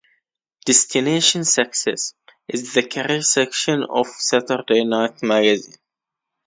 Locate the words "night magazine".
4.83-5.75